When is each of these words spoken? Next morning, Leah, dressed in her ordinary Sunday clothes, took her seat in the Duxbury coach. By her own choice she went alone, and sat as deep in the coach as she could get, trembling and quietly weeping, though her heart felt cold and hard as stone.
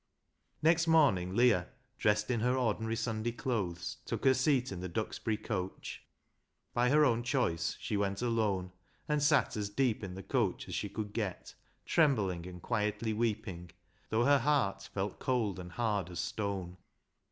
Next 0.63 0.87
morning, 0.87 1.35
Leah, 1.35 1.67
dressed 1.99 2.31
in 2.31 2.39
her 2.39 2.57
ordinary 2.57 2.95
Sunday 2.95 3.31
clothes, 3.33 3.97
took 4.03 4.25
her 4.25 4.33
seat 4.33 4.71
in 4.71 4.79
the 4.79 4.89
Duxbury 4.89 5.37
coach. 5.37 6.01
By 6.73 6.89
her 6.89 7.05
own 7.05 7.21
choice 7.21 7.77
she 7.79 7.97
went 7.97 8.19
alone, 8.23 8.71
and 9.07 9.21
sat 9.21 9.55
as 9.55 9.69
deep 9.69 10.03
in 10.03 10.15
the 10.15 10.23
coach 10.23 10.67
as 10.67 10.73
she 10.73 10.89
could 10.89 11.13
get, 11.13 11.53
trembling 11.85 12.47
and 12.47 12.63
quietly 12.63 13.13
weeping, 13.13 13.69
though 14.09 14.25
her 14.25 14.39
heart 14.39 14.89
felt 14.91 15.19
cold 15.19 15.59
and 15.59 15.73
hard 15.73 16.09
as 16.09 16.19
stone. 16.19 16.77